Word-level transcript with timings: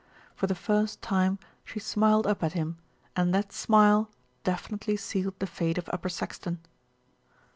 For 0.35 0.47
the 0.47 0.55
first 0.55 1.03
time 1.03 1.37
she 1.63 1.79
smiled 1.79 2.25
up 2.25 2.43
at 2.43 2.53
him, 2.53 2.79
and 3.15 3.35
that 3.35 3.53
smile 3.53 4.09
definitely 4.43 4.97
sealed 4.97 5.37
the 5.37 5.45
fate 5.45 5.77
of 5.77 5.87
Upper 5.93 6.09
Saxton. 6.09 6.57